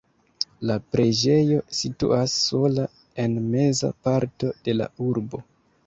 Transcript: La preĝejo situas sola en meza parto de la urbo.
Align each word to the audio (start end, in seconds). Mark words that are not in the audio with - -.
La 0.69 0.77
preĝejo 0.95 1.59
situas 1.81 2.35
sola 2.47 2.89
en 3.27 3.39
meza 3.53 3.95
parto 4.09 4.55
de 4.67 4.81
la 4.81 4.93
urbo. 5.11 5.49